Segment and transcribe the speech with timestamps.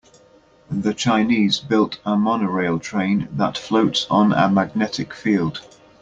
[0.71, 5.61] The Chinese built a monorail train that floats on a magnetic field.